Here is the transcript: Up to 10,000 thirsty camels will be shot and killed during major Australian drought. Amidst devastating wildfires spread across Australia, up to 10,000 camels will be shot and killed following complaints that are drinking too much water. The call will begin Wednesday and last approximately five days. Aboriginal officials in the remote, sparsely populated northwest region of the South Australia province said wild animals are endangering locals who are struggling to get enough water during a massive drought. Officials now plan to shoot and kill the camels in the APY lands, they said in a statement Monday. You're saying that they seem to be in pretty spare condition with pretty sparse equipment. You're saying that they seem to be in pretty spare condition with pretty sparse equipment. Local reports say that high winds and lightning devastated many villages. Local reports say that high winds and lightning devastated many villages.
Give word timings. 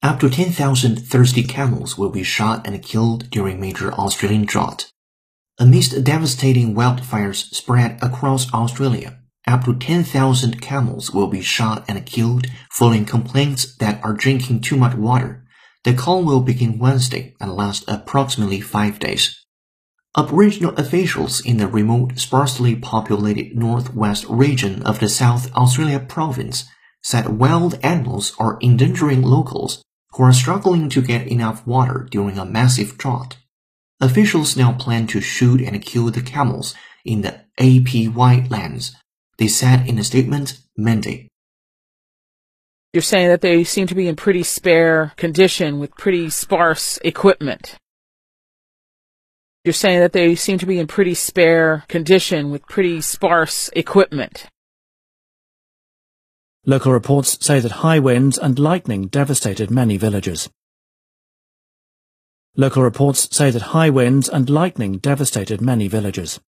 Up 0.00 0.20
to 0.20 0.30
10,000 0.30 1.00
thirsty 1.00 1.42
camels 1.42 1.98
will 1.98 2.10
be 2.10 2.22
shot 2.22 2.64
and 2.64 2.80
killed 2.80 3.28
during 3.28 3.60
major 3.60 3.92
Australian 3.92 4.44
drought. 4.44 4.88
Amidst 5.58 6.04
devastating 6.04 6.76
wildfires 6.76 7.52
spread 7.52 7.98
across 8.00 8.54
Australia, 8.54 9.18
up 9.48 9.64
to 9.64 9.74
10,000 9.74 10.62
camels 10.62 11.10
will 11.10 11.26
be 11.26 11.40
shot 11.40 11.84
and 11.88 12.06
killed 12.06 12.46
following 12.70 13.04
complaints 13.04 13.74
that 13.78 14.00
are 14.04 14.12
drinking 14.12 14.60
too 14.60 14.76
much 14.76 14.94
water. 14.94 15.44
The 15.82 15.94
call 15.94 16.22
will 16.22 16.42
begin 16.42 16.78
Wednesday 16.78 17.34
and 17.40 17.52
last 17.52 17.82
approximately 17.88 18.60
five 18.60 19.00
days. 19.00 19.44
Aboriginal 20.16 20.72
officials 20.76 21.44
in 21.44 21.56
the 21.56 21.66
remote, 21.66 22.16
sparsely 22.16 22.76
populated 22.76 23.56
northwest 23.56 24.24
region 24.28 24.84
of 24.84 25.00
the 25.00 25.08
South 25.08 25.52
Australia 25.56 25.98
province 25.98 26.64
said 27.06 27.38
wild 27.38 27.78
animals 27.84 28.34
are 28.36 28.58
endangering 28.60 29.22
locals 29.22 29.80
who 30.14 30.24
are 30.24 30.32
struggling 30.32 30.88
to 30.88 31.00
get 31.00 31.28
enough 31.28 31.64
water 31.64 32.08
during 32.10 32.36
a 32.36 32.44
massive 32.44 32.98
drought. 32.98 33.36
Officials 34.00 34.56
now 34.56 34.72
plan 34.72 35.06
to 35.06 35.20
shoot 35.20 35.60
and 35.60 35.80
kill 35.80 36.10
the 36.10 36.20
camels 36.20 36.74
in 37.04 37.20
the 37.22 37.42
APY 37.60 38.50
lands, 38.50 38.96
they 39.38 39.46
said 39.46 39.88
in 39.88 40.00
a 40.00 40.02
statement 40.02 40.58
Monday. 40.76 41.28
You're 42.92 43.02
saying 43.02 43.28
that 43.28 43.40
they 43.40 43.62
seem 43.62 43.86
to 43.86 43.94
be 43.94 44.08
in 44.08 44.16
pretty 44.16 44.42
spare 44.42 45.12
condition 45.16 45.78
with 45.78 45.94
pretty 45.94 46.28
sparse 46.30 46.98
equipment. 47.04 47.76
You're 49.64 49.74
saying 49.74 50.00
that 50.00 50.12
they 50.12 50.34
seem 50.34 50.58
to 50.58 50.66
be 50.66 50.80
in 50.80 50.88
pretty 50.88 51.14
spare 51.14 51.84
condition 51.86 52.50
with 52.50 52.66
pretty 52.66 53.00
sparse 53.00 53.70
equipment. 53.76 54.48
Local 56.68 56.90
reports 56.90 57.38
say 57.46 57.60
that 57.60 57.70
high 57.86 58.00
winds 58.00 58.36
and 58.38 58.58
lightning 58.58 59.06
devastated 59.06 59.70
many 59.70 59.96
villages. 59.96 60.50
Local 62.56 62.82
reports 62.82 63.28
say 63.30 63.52
that 63.52 63.70
high 63.70 63.88
winds 63.88 64.28
and 64.28 64.50
lightning 64.50 64.98
devastated 64.98 65.60
many 65.60 65.86
villages. 65.86 66.40